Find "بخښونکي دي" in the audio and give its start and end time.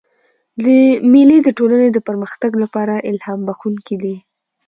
3.47-4.15